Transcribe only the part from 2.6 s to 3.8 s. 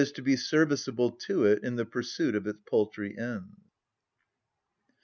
paltry ends.